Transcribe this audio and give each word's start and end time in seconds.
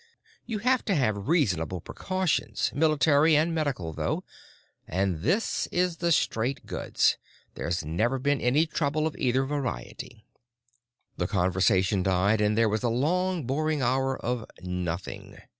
You 0.47 0.57
have 0.57 0.83
to 0.85 0.95
have 0.95 1.27
reasonable 1.27 1.79
precautions, 1.79 2.71
military 2.73 3.35
and 3.37 3.53
medical, 3.53 3.93
though—and 3.93 5.19
this 5.21 5.67
is 5.67 5.97
the 5.97 6.11
straight 6.11 6.65
goods—there's 6.65 7.85
never 7.85 8.17
been 8.17 8.41
any 8.41 8.65
trouble 8.65 9.05
of 9.05 9.15
either 9.17 9.45
variety." 9.45 10.25
The 11.17 11.27
conversation 11.27 12.01
died 12.01 12.41
and 12.41 12.57
there 12.57 12.67
was 12.67 12.81
a 12.81 12.89
long, 12.89 13.45
boring 13.45 13.83
hour 13.83 14.17
of 14.19 14.43
nothing. 14.63 15.37